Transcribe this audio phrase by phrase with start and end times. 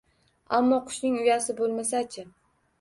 [0.59, 2.29] Ammo qushning uyasi bo`lmasa-chi